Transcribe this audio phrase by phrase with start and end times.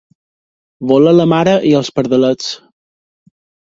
[0.93, 2.53] Voler la mare i els pardalets.